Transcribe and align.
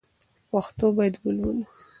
پښتو 0.51 0.85
باید 0.97 1.15
ولولو 1.23 1.65